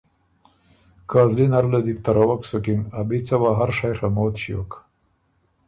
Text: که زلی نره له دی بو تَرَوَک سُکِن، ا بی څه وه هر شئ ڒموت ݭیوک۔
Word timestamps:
که 1.09 1.19
زلی 1.29 1.45
نره 1.53 1.67
له 1.73 1.79
دی 1.85 1.93
بو 1.95 2.01
تَرَوَک 2.05 2.41
سُکِن، 2.49 2.81
ا 2.99 3.01
بی 3.07 3.19
څه 3.27 3.35
وه 3.41 3.51
هر 3.59 3.69
شئ 3.77 3.91
ڒموت 3.99 4.33
ݭیوک۔ 4.41 4.71